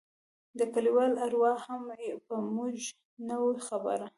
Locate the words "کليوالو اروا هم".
0.73-1.81